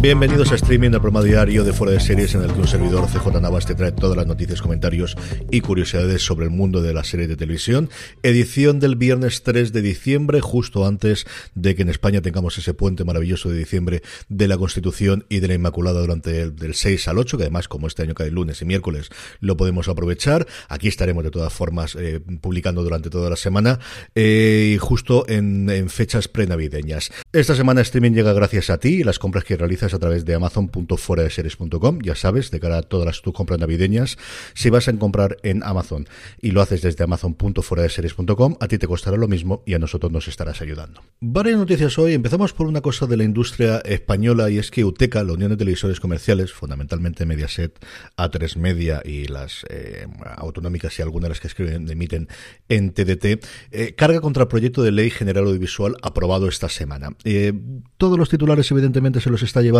[0.00, 3.06] Bienvenidos a Streaming, el programa diario de Fuera de Series en el que un servidor
[3.06, 5.16] CJ Navas te trae todas las noticias, comentarios
[5.50, 7.88] y curiosidades sobre el mundo de la serie de televisión.
[8.22, 13.04] Edición del viernes 3 de diciembre, justo antes de que en España tengamos ese puente
[13.04, 17.18] maravilloso de diciembre de la Constitución y de la Inmaculada durante el del 6 al
[17.18, 19.08] 8, que además como este año cae lunes y miércoles
[19.40, 20.46] lo podemos aprovechar.
[20.68, 23.80] Aquí estaremos de todas formas eh, publicando durante toda la semana
[24.14, 27.10] eh, y justo en, en fechas prenavideñas.
[27.32, 30.34] Esta semana Streaming llega gracias a ti y las compras que realizas a través de
[30.34, 32.00] amazon.fueradeseries.com.
[32.02, 34.16] Ya sabes, de cara a todas las, tus compras navideñas,
[34.54, 36.06] si vas a comprar en Amazon
[36.40, 40.28] y lo haces desde amazon.fueradeseries.com, a ti te costará lo mismo y a nosotros nos
[40.28, 41.02] estarás ayudando.
[41.20, 42.14] Varias noticias hoy.
[42.14, 45.56] Empezamos por una cosa de la industria española y es que UTECA, la Unión de
[45.56, 47.78] Televisores Comerciales, fundamentalmente Mediaset,
[48.16, 50.06] A3 Media y las eh,
[50.36, 52.28] autonómicas y algunas de las que escriben, emiten
[52.68, 57.10] en TDT, eh, carga contra el proyecto de ley general audiovisual aprobado esta semana.
[57.24, 57.52] Eh,
[57.96, 59.75] todos los titulares, evidentemente, se los está llevando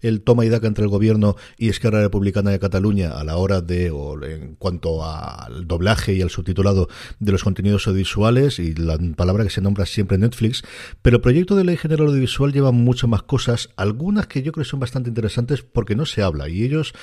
[0.00, 3.60] el toma y daca entre el gobierno y Esquerra Republicana de Cataluña a la hora
[3.60, 6.88] de, o en cuanto al doblaje y al subtitulado
[7.18, 10.62] de los contenidos audiovisuales y la palabra que se nombra siempre Netflix,
[11.02, 14.64] pero el proyecto de ley general audiovisual lleva muchas más cosas, algunas que yo creo
[14.64, 16.94] son bastante interesantes porque no se habla y ellos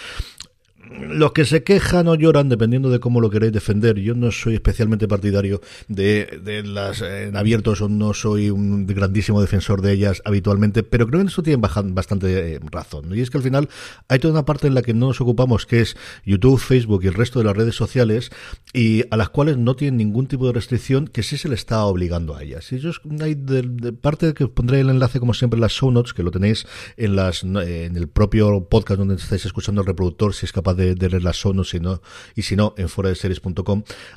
[0.90, 4.00] los que se quejan o lloran, dependiendo de cómo lo queréis defender.
[4.00, 9.82] Yo no soy especialmente partidario de, las en abiertos o no soy un grandísimo defensor
[9.82, 13.16] de ellas habitualmente, pero creo que en eso tienen bastante eh, razón.
[13.16, 13.70] Y es que al final
[14.08, 17.08] hay toda una parte en la que no nos ocupamos, que es YouTube, Facebook y
[17.08, 18.32] el resto de las redes sociales,
[18.74, 21.84] y a las cuales no tienen ningún tipo de restricción que sí se le está
[21.86, 22.72] obligando a ellas.
[22.72, 25.74] Y ellos hay de, de parte que os pondré el enlace, como siempre, en las
[25.74, 26.66] show notes, que lo tenéis
[26.98, 30.96] en, las, en el propio podcast donde estáis escuchando el reproductor, si es capaz de,
[30.96, 32.02] de leer las sonos si no,
[32.36, 33.12] y si no, en fuera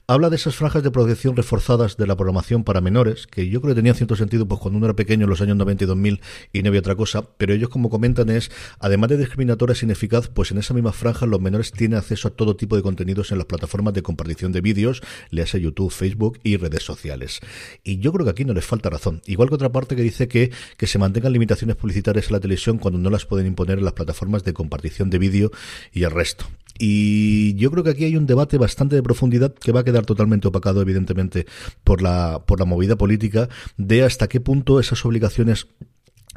[0.07, 3.75] habla de esas franjas de protección reforzadas de la programación para menores, que yo creo
[3.75, 6.21] que tenían cierto sentido pues cuando uno era pequeño en los años 90 y 2000
[6.53, 10.51] y no había otra cosa, pero ellos como comentan es, además de discriminatorias ineficaz, pues
[10.51, 13.47] en esa misma franja los menores tienen acceso a todo tipo de contenidos en las
[13.47, 17.41] plataformas de compartición de vídeos, le hace YouTube, Facebook y redes sociales.
[17.83, 19.23] Y yo creo que aquí no les falta razón.
[19.27, 22.79] Igual que otra parte que dice que, que se mantengan limitaciones publicitarias en la televisión
[22.79, 25.51] cuando no las pueden imponer en las plataformas de compartición de vídeo
[25.93, 26.44] y el resto.
[26.79, 30.05] Y yo creo que aquí hay un debate bastante de profundidad que va a quedar
[30.05, 31.47] totalmente opacado, evidentemente,
[31.85, 35.69] por la, por la movida política de hasta qué punto esas obligaciones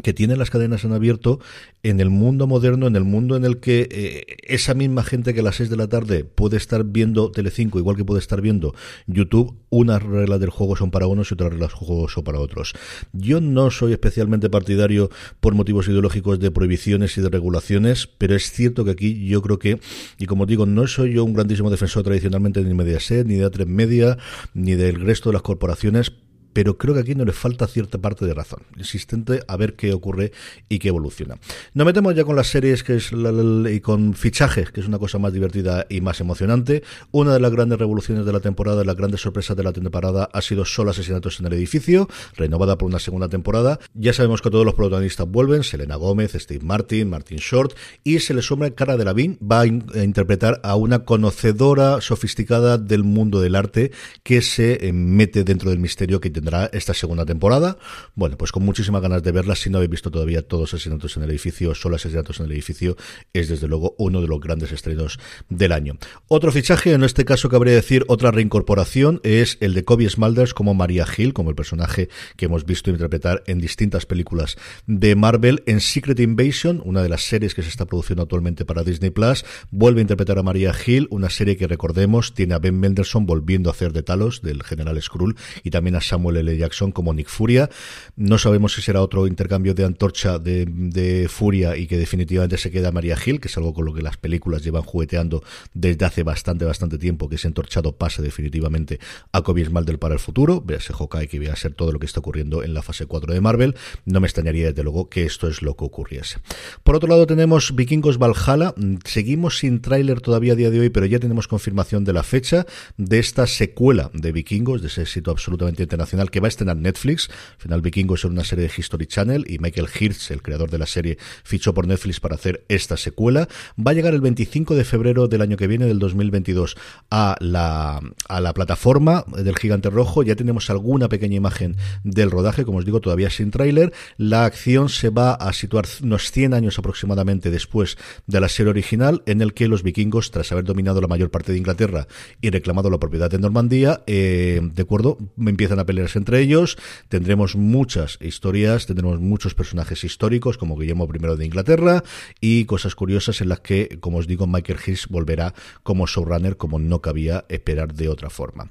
[0.04, 1.40] que tienen las cadenas en abierto
[1.84, 5.40] en el mundo moderno, en el mundo en el que eh, esa misma gente que
[5.40, 8.76] a las 6 de la tarde puede estar viendo Telecinco, igual que puede estar viendo
[9.08, 12.40] YouTube, unas reglas del juego son para unos y otras reglas del juego son para
[12.40, 12.74] otros.
[13.14, 15.10] Yo no soy especialmente partidario
[15.40, 19.60] por motivos ideológicos de prohibiciones y de regulaciones, pero es cierto que aquí yo creo
[19.60, 19.80] que,
[20.18, 23.46] y como digo, no soy yo un grandísimo defensor tradicionalmente ni de Mediaset, ni de
[23.46, 24.18] A3 Media,
[24.54, 26.12] ni del resto de las corporaciones,
[26.58, 29.94] pero creo que aquí no le falta cierta parte de razón existente a ver qué
[29.94, 30.32] ocurre
[30.68, 31.38] y qué evoluciona.
[31.76, 34.88] Nos metemos ya con las series que es la, la, y con fichajes, que es
[34.88, 36.82] una cosa más divertida y más emocionante.
[37.12, 40.42] Una de las grandes revoluciones de la temporada, las grandes sorpresas de la temporada ha
[40.42, 43.80] sido solo asesinatos en el edificio, renovada por una segunda temporada.
[43.94, 48.34] Ya sabemos que todos los protagonistas vuelven, Selena Gómez, Steve Martin, Martin Short, y se
[48.34, 53.42] le suma Cara de Lavín, va a, a interpretar a una conocedora sofisticada del mundo
[53.42, 53.92] del arte
[54.24, 57.78] que se eh, mete dentro del misterio que intenta esta segunda temporada.
[58.16, 59.56] Bueno, pues con muchísimas ganas de verla.
[59.56, 62.96] Si no habéis visto todavía todos asesinatos en el edificio, solo asesinatos en el edificio,
[63.34, 65.98] es desde luego uno de los grandes estrenos del año.
[66.28, 70.74] Otro fichaje, en este caso cabría decir otra reincorporación, es el de Kobe Smulders como
[70.74, 75.64] María Hill, como el personaje que hemos visto interpretar en distintas películas de Marvel.
[75.66, 79.46] En Secret Invasion, una de las series que se está produciendo actualmente para Disney Plus,
[79.72, 83.70] vuelve a interpretar a María Hill, una serie que recordemos tiene a Ben Mendelssohn volviendo
[83.70, 86.58] a hacer de Talos, del general Skrull, y también a Samuel L.
[86.58, 87.70] Jackson como Nick Furia.
[88.16, 92.92] No sabemos si será otro intercambio de antorcha de, Furia y que definitivamente se queda
[92.92, 95.44] María Hill, que es algo con lo que las películas llevan jugueteando
[95.74, 99.00] desde hace bastante, bastante tiempo, que ese entorchado pase definitivamente
[99.32, 100.62] a Kobe Smulders para el futuro.
[100.62, 103.42] Véase Hawkeye que vea ser todo lo que está ocurriendo en la fase 4 de
[103.42, 103.76] Marvel.
[104.06, 106.40] No me extrañaría desde luego que esto es lo que ocurriese.
[106.84, 108.74] Por otro lado tenemos Vikingos Valhalla.
[109.06, 112.66] Seguimos sin tráiler todavía a día de hoy, pero ya tenemos confirmación de la fecha
[112.98, 117.30] de esta secuela de Vikingos, de ese éxito absolutamente internacional que va a estrenar Netflix.
[117.30, 120.78] Al final Vikingos es una serie de History Channel y Michael Hirsch, el creador de
[120.78, 123.48] la serie, fichó por Netflix para hacer esta secuela.
[123.78, 126.78] Va a llegar el 25 de febrero del año que viene, del 2022,
[127.12, 130.24] a la, a la plataforma del Gigante Rojo.
[130.24, 133.94] Ya tenemos alguna pequeña imagen del rodaje, como os digo, todavía sin tráiler.
[134.18, 139.24] La acción se va a situar unos 100 años aproximadamente después de la serie original,
[139.26, 142.08] en el que los vikingos, tras haber dominado la mayor parte de Inglaterra
[142.42, 145.86] y reclamado la propiedad de Normandía, eh, de acuerdo, empiezan a
[146.16, 146.78] entre ellos.
[147.10, 152.04] Tendremos muchas historias, tendremos muchos personajes históricos, como Guillermo I de Inglaterra,
[152.40, 156.80] y cosas curiosas en las que, como os digo, Michael Hirsch volverá como showrunner, como
[156.80, 158.70] no cabía esperar de otra forma.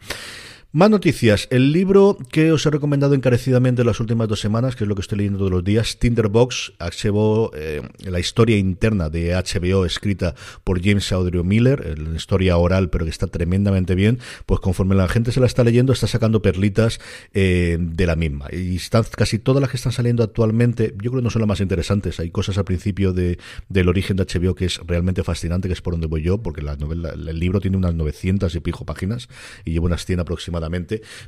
[0.77, 1.49] Más noticias.
[1.51, 5.01] El libro que os he recomendado encarecidamente las últimas dos semanas, que es lo que
[5.01, 10.35] estoy leyendo todos los días, Tinderbox, HBO, eh, la historia interna de HBO escrita
[10.65, 15.09] por James Audrey Miller, la historia oral, pero que está tremendamente bien, pues conforme la
[15.09, 17.01] gente se la está leyendo, está sacando perlitas
[17.33, 18.49] eh, de la misma.
[18.53, 21.49] Y están casi todas las que están saliendo actualmente, yo creo que no son las
[21.49, 22.21] más interesantes.
[22.21, 23.39] Hay cosas al principio de,
[23.71, 26.61] del origen de HBO que es realmente fascinante, que es por donde voy yo, porque
[26.61, 29.31] la novela, el libro tiene unas 900 y pico páginas
[29.65, 30.66] y lleva unas 100 aproximadamente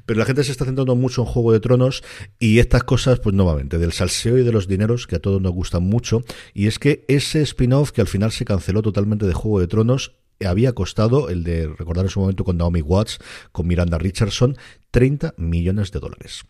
[0.07, 2.03] pero la gente se está centrando mucho en Juego de Tronos
[2.39, 5.53] y estas cosas, pues nuevamente, del salseo y de los dineros que a todos nos
[5.53, 6.23] gustan mucho.
[6.55, 10.15] Y es que ese spin-off que al final se canceló totalmente de Juego de Tronos
[10.47, 13.19] había costado, el de recordar en su momento con Naomi Watts,
[13.51, 14.57] con Miranda Richardson,
[14.91, 16.45] 30 millones de dólares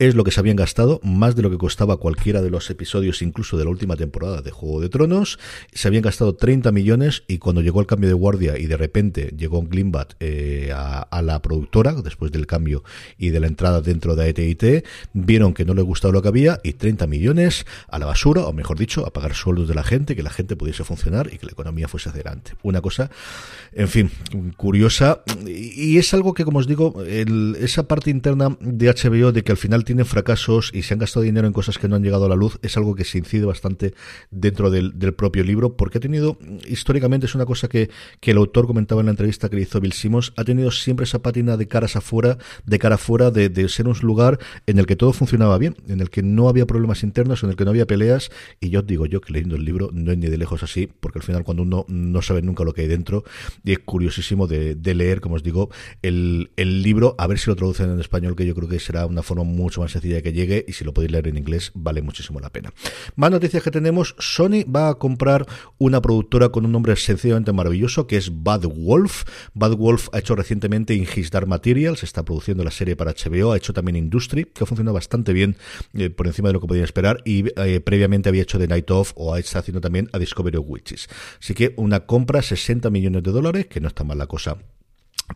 [0.00, 3.20] es lo que se habían gastado, más de lo que costaba cualquiera de los episodios,
[3.20, 5.38] incluso de la última temporada de Juego de Tronos.
[5.74, 9.34] Se habían gastado 30 millones y cuando llegó el cambio de guardia y de repente
[9.36, 12.82] llegó Glimbat eh, a, la productora, después del cambio
[13.18, 16.60] y de la entrada dentro de AT&T, vieron que no le gustaba lo que había
[16.62, 20.16] y 30 millones a la basura, o mejor dicho, a pagar sueldos de la gente,
[20.16, 22.52] que la gente pudiese funcionar y que la economía fuese adelante.
[22.62, 23.10] Una cosa,
[23.74, 24.10] en fin,
[24.56, 25.20] curiosa.
[25.46, 29.58] Y es algo que, como os digo, esa parte interna de HBO de que al
[29.58, 32.28] final tienen fracasos y se han gastado dinero en cosas que no han llegado a
[32.28, 33.92] la luz es algo que se incide bastante
[34.30, 36.38] dentro del, propio libro, porque ha tenido,
[36.68, 37.90] históricamente es una cosa que,
[38.20, 41.02] que, el autor comentaba en la entrevista que le hizo Bill Simmons, ha tenido siempre
[41.02, 44.38] esa pátina de caras afuera, de cara afuera, de, de ser un lugar
[44.68, 47.56] en el que todo funcionaba bien, en el que no había problemas internos, en el
[47.56, 50.18] que no había peleas, y yo os digo yo que leyendo el libro no es
[50.18, 52.88] ni de lejos así, porque al final cuando uno no sabe nunca lo que hay
[52.88, 53.24] dentro,
[53.64, 55.68] y es curiosísimo de, de leer, como os digo,
[56.02, 59.06] el, el libro, a ver si lo traducen en español, que yo creo que será
[59.06, 59.42] una forma
[59.80, 62.72] más sencilla que llegue y si lo podéis leer en inglés vale muchísimo la pena.
[63.16, 65.46] Más noticias que tenemos, Sony va a comprar
[65.78, 69.24] una productora con un nombre sencillamente maravilloso que es Bad Wolf.
[69.54, 73.56] Bad Wolf ha hecho recientemente In Dark Materials, está produciendo la serie para HBO, ha
[73.56, 75.56] hecho también Industry, que ha funcionado bastante bien
[75.94, 78.90] eh, por encima de lo que podían esperar y eh, previamente había hecho The Night
[78.90, 81.08] Of o está haciendo también a Discovery of Witches.
[81.40, 84.58] Así que una compra 60 millones de dólares, que no está mal la cosa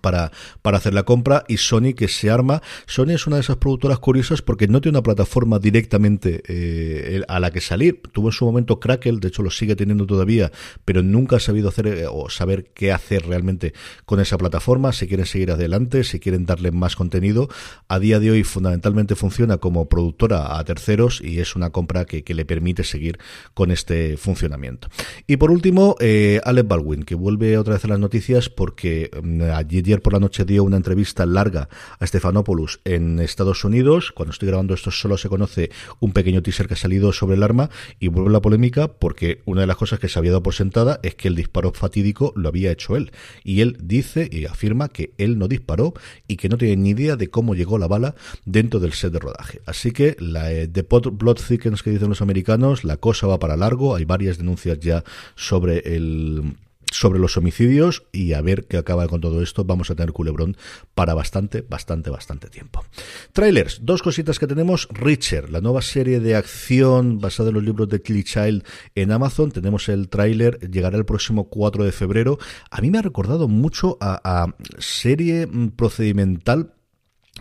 [0.00, 0.32] para,
[0.62, 2.62] para hacer la compra y Sony que se arma.
[2.86, 7.40] Sony es una de esas productoras curiosas porque no tiene una plataforma directamente eh, a
[7.40, 8.00] la que salir.
[8.12, 10.52] Tuvo en su momento Crackle, de hecho lo sigue teniendo todavía,
[10.84, 13.74] pero nunca ha sabido hacer eh, o saber qué hacer realmente
[14.04, 14.92] con esa plataforma.
[14.92, 17.48] Si quieren seguir adelante, si quieren darle más contenido,
[17.88, 22.24] a día de hoy fundamentalmente funciona como productora a terceros y es una compra que,
[22.34, 23.20] le permite seguir
[23.54, 24.88] con este funcionamiento.
[25.28, 29.42] Y por último, eh, Alec Baldwin, que vuelve otra vez a las noticias porque mm,
[29.52, 34.12] allí ayer por la noche dio una entrevista larga a Stefanopoulos en Estados Unidos.
[34.12, 37.42] Cuando estoy grabando esto solo se conoce un pequeño teaser que ha salido sobre el
[37.42, 37.68] arma
[38.00, 41.00] y vuelve la polémica porque una de las cosas que se había dado por sentada
[41.02, 43.12] es que el disparo fatídico lo había hecho él.
[43.42, 45.92] Y él dice y afirma que él no disparó
[46.26, 48.14] y que no tiene ni idea de cómo llegó la bala
[48.46, 49.60] dentro del set de rodaje.
[49.66, 53.94] Así que la eh, Blood Thickens que dicen los americanos, la cosa va para largo.
[53.94, 56.54] Hay varias denuncias ya sobre el
[56.94, 59.64] sobre los homicidios y a ver qué acaba con todo esto.
[59.64, 60.56] Vamos a tener culebrón
[60.94, 62.84] para bastante, bastante, bastante tiempo.
[63.32, 64.86] Trailers, dos cositas que tenemos.
[64.92, 69.50] Richard, la nueva serie de acción basada en los libros de Kelly Child en Amazon.
[69.50, 72.38] Tenemos el tráiler, llegará el próximo 4 de febrero.
[72.70, 74.46] A mí me ha recordado mucho a
[74.78, 76.74] serie mm, procedimental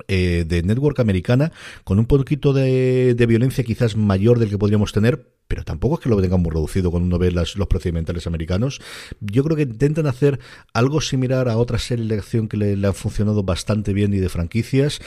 [0.07, 1.51] eh, de network americana
[1.83, 6.09] con un poquito de, violencia quizás mayor del que podríamos tener pero tampoco es que
[6.09, 8.81] lo tengamos reducido cuando uno ve los procedimentales americanos.
[9.19, 10.39] Yo creo que intentan hacer
[10.73, 14.29] algo similar a otra serie de acción que le, han funcionado bastante bien y de
[14.29, 14.99] franquicias.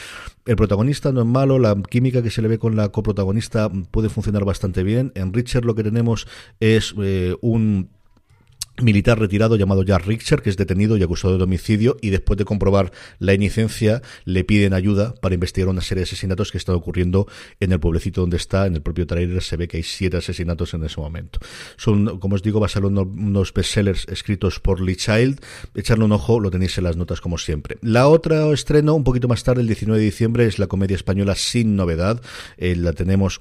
[0.45, 4.09] El protagonista no es malo, la química que se le ve con la coprotagonista puede
[4.09, 5.13] funcionar bastante bien.
[5.15, 6.27] En Richard lo que tenemos
[6.61, 7.96] es eh, un
[8.83, 12.45] militar retirado llamado Jack Richter, que es detenido y acusado de homicidio, y después de
[12.45, 17.27] comprobar la inicencia, le piden ayuda para investigar una serie de asesinatos que están ocurriendo
[17.61, 18.67] en el pueblecito donde está.
[18.67, 21.39] En el propio trailer se ve que hay siete asesinatos en ese momento.
[21.77, 25.41] Son, como os digo, a ser unos bestsellers escritos por Lee Child.
[25.75, 27.79] Echarle un ojo, lo tenéis en las notas como siempre.
[27.83, 31.35] La otra estreno, un poquito más tarde, el 19 de diciembre, es la comedia española
[31.35, 32.21] Sin Novedad.
[32.57, 33.41] Eh, la tenemos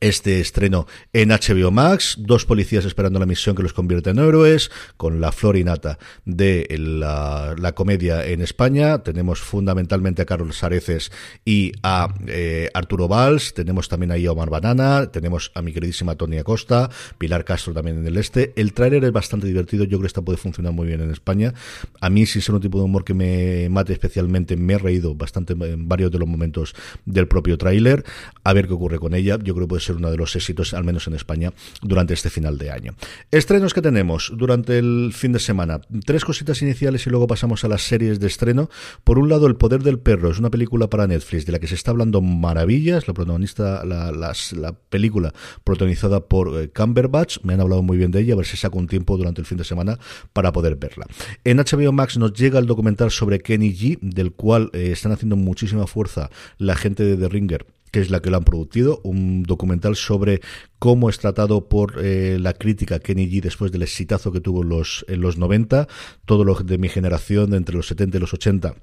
[0.00, 4.70] este estreno en HBO Max, dos policías esperando la misión que los convierte en héroes,
[4.96, 8.98] con la florinata de la, comedia en España.
[8.98, 11.12] Tenemos fundamentalmente a Carlos Areces
[11.44, 16.16] y a eh, Arturo Valls, tenemos también ahí a Omar Banana, tenemos a mi queridísima
[16.16, 18.52] Tony Acosta, Pilar Castro también en el este.
[18.56, 21.54] El tráiler es bastante divertido, yo creo que esta puede funcionar muy bien en España.
[22.00, 25.14] A mí, sin ser un tipo de humor que me mate especialmente, me he reído
[25.14, 26.74] bastante en varios de los momentos
[27.04, 28.04] del propio tráiler.
[28.44, 30.74] A ver qué ocurre con ella, yo creo que puede ser uno de los éxitos,
[30.74, 31.52] al menos en España,
[31.82, 32.94] durante este final de año.
[33.30, 35.80] Estrenos que tenemos durante el fin de semana.
[36.04, 38.70] Tres cositas iniciales y luego pasamos a las series de estreno.
[39.04, 41.66] Por un lado, El Poder del Perro es una película para Netflix de la que
[41.66, 43.08] se está hablando maravillas.
[43.08, 45.32] La protagonista, la, la película
[45.64, 47.38] protagonizada por eh, Cumberbatch.
[47.42, 49.46] Me han hablado muy bien de ella, a ver si saco un tiempo durante el
[49.46, 49.98] fin de semana
[50.32, 51.06] para poder verla.
[51.44, 55.36] En HBO Max nos llega el documental sobre Kenny G, del cual eh, están haciendo
[55.36, 59.42] muchísima fuerza la gente de The Ringer que es la que lo han producido, un
[59.42, 60.40] documental sobre
[60.78, 64.68] cómo es tratado por eh, la crítica Kenny G después del exitazo que tuvo en
[64.70, 65.88] los, en los 90,
[66.24, 68.74] todo lo de mi generación, entre los 70 y los 80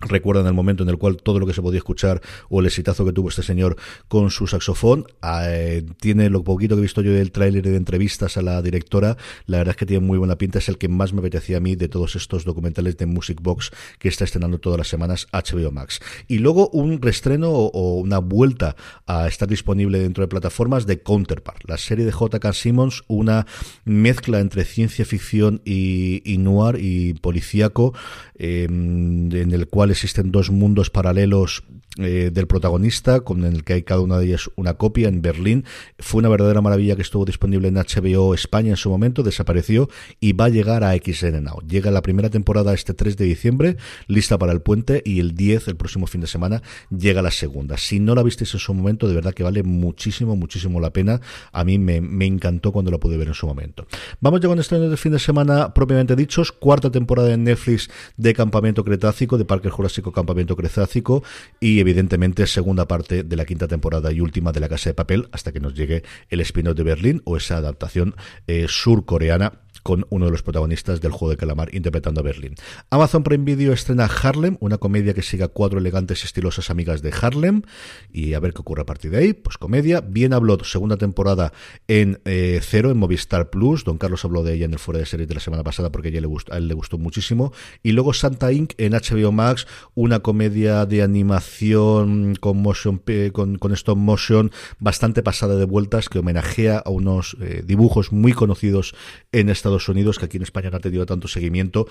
[0.00, 3.04] recuerdan el momento en el cual todo lo que se podía escuchar o el exitazo
[3.04, 3.76] que tuvo este señor
[4.08, 5.06] con su saxofón.
[5.22, 9.16] Eh, tiene lo poquito que he visto yo del tráiler de entrevistas a la directora.
[9.46, 10.58] La verdad es que tiene muy buena pinta.
[10.58, 13.70] Es el que más me apetecía a mí de todos estos documentales de Music Box
[13.98, 16.00] que está estrenando todas las semanas HBO Max.
[16.28, 21.62] Y luego un restreno o, una vuelta a estar disponible dentro de plataformas de Counterpart,
[21.68, 22.52] la serie de J.K.
[22.52, 23.46] Simmons, una
[23.84, 27.94] mezcla entre ciencia ficción y, noir y policíaco,
[28.36, 31.64] eh, en el cual existen dos mundos paralelos
[31.96, 35.64] eh, del protagonista, con el que hay cada una de ellas una copia en Berlín.
[36.00, 39.88] Fue una verdadera maravilla que estuvo disponible en HBO España en su momento, desapareció
[40.18, 41.60] y va a llegar a XN Now.
[41.68, 43.76] Llega la primera temporada este 3 de diciembre,
[44.08, 47.76] lista para el puente, y el 10, el próximo fin de semana, llega la segunda.
[47.78, 51.20] Si no la visteis en su momento, de verdad que vale muchísimo, muchísimo la pena.
[51.52, 53.86] A mí me, encantó cuando la pude ver en su momento.
[54.20, 56.50] Vamos ya con estrenos de fin de semana propiamente dichos.
[56.50, 61.22] Cuarta temporada en Netflix de Campamento Cretácico, de Parque Jurásico Campamento Cretácico,
[61.60, 65.28] y evidentemente segunda parte de la quinta temporada y última de La Casa de Papel
[65.32, 68.14] hasta que nos llegue el spin-off de Berlín o esa adaptación
[68.46, 72.54] eh, surcoreana con uno de los protagonistas del juego de calamar interpretando a Berlín.
[72.90, 77.12] Amazon Prime Video estrena Harlem, una comedia que siga cuatro elegantes y estilosas amigas de
[77.12, 77.62] Harlem
[78.10, 79.32] y a ver qué ocurre a partir de ahí.
[79.34, 80.00] Pues comedia.
[80.00, 81.52] Bien habló segunda temporada
[81.86, 83.84] en eh, Cero, en Movistar Plus.
[83.84, 86.08] Don Carlos habló de ella en el fuera de series de la semana pasada porque
[86.08, 87.52] a, ella le gustó, a él le gustó muchísimo.
[87.82, 88.72] Y luego Santa Inc.
[88.78, 95.56] en HBO Max, una comedia de animación con motion, con, con stop motion bastante pasada
[95.56, 98.94] de vueltas que homenajea a unos eh, dibujos muy conocidos
[99.32, 101.86] en Estados Unidos, que aquí en España no ha tenido tanto seguimiento.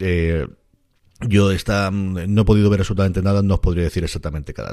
[0.00, 0.46] Eh,
[1.26, 4.72] yo está, no he podido ver absolutamente nada, no os podría decir exactamente cada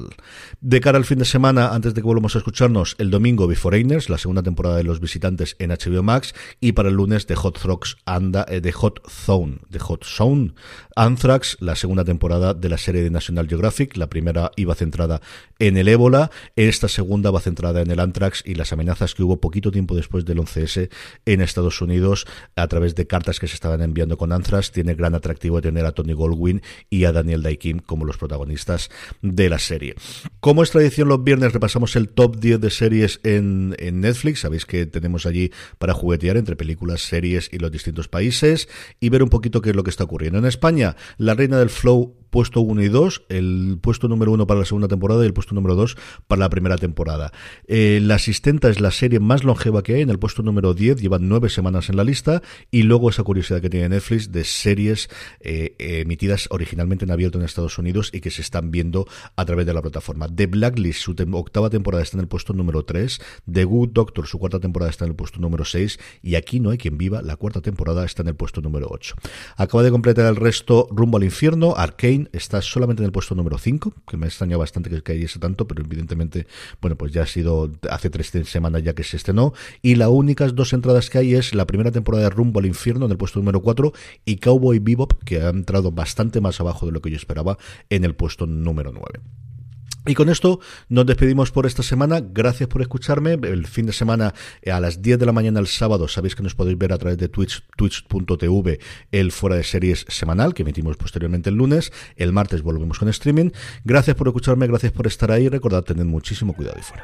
[0.62, 4.10] De cara al fin de semana, antes de que volvamos a escucharnos, el domingo Beforeigners,
[4.10, 7.60] la segunda temporada de Los Visitantes en HBO Max, y para el lunes de Hot
[7.60, 10.54] Throgs anda, eh, de Hot Zone, de Hot Zone,
[10.96, 13.98] Anthrax, la segunda temporada de la serie de National Geographic.
[13.98, 15.22] La primera iba centrada
[15.58, 19.40] en el ébola, esta segunda va centrada en el Anthrax y las amenazas que hubo
[19.40, 20.90] poquito tiempo después del 11S
[21.26, 24.72] en Estados Unidos a través de cartas que se estaban enviando con Anthrax.
[24.72, 28.90] Tiene gran atractivo tener a Tony Goldwyn y a Daniel Day como los protagonistas
[29.22, 29.96] de la serie.
[30.40, 34.42] Como es tradición, los viernes repasamos el top 10 de series en, en Netflix.
[34.42, 38.68] Sabéis que tenemos allí para juguetear entre películas, series y los distintos países
[39.00, 40.96] y ver un poquito qué es lo que está ocurriendo en España.
[41.18, 44.90] La reina del flow puesto 1 y 2, el puesto número 1 para la segunda
[44.90, 45.96] temporada y el puesto número 2
[46.28, 47.32] para la primera temporada.
[47.66, 51.02] Eh, la Asistenta es la serie más longeva que hay, en el puesto número 10,
[51.02, 55.10] llevan 9 semanas en la lista, y luego esa curiosidad que tiene Netflix de series
[55.40, 59.66] eh, emitidas originalmente en abierto en Estados Unidos y que se están viendo a través
[59.66, 60.28] de la plataforma.
[60.28, 63.20] The Blacklist, su octava temporada está en el puesto número 3,
[63.52, 66.70] The Good Doctor, su cuarta temporada está en el puesto número 6, y Aquí no
[66.70, 69.16] hay quien viva, la cuarta temporada está en el puesto número 8.
[69.58, 73.58] Acaba de completar el resto Rumbo al Infierno, Arcane está solamente en el puesto número
[73.58, 76.48] 5, que me extraña bastante que cayese tanto, pero evidentemente,
[76.82, 80.56] bueno, pues ya ha sido hace tres semanas ya que se estrenó, y las únicas
[80.56, 83.40] dos entradas que hay es la primera temporada de Rumbo al Infierno en el puesto
[83.40, 83.94] número 4
[84.26, 87.58] y Cowboy Bebop, que ha entrado bastante más abajo de lo que yo esperaba
[87.90, 89.22] en el puesto número 9.
[90.08, 92.22] Y con esto nos despedimos por esta semana.
[92.22, 93.34] Gracias por escucharme.
[93.34, 96.44] El fin de semana eh, a las 10 de la mañana el sábado sabéis que
[96.44, 98.80] nos podéis ver a través de Twitch, twitch.tv,
[99.12, 101.92] el fuera de series semanal que emitimos posteriormente el lunes.
[102.18, 103.50] El martes volvemos con streaming.
[103.84, 105.50] Gracias por escucharme, gracias por estar ahí.
[105.50, 107.04] Recordad tener muchísimo cuidado y fuera.